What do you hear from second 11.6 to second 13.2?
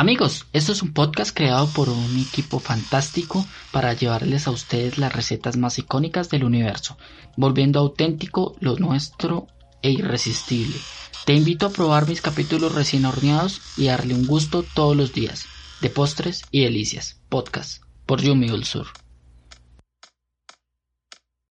a probar mis capítulos recién